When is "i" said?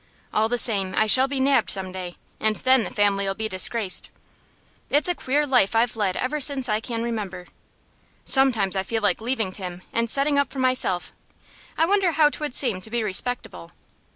0.97-1.05, 6.67-6.79, 8.75-8.81, 11.77-11.85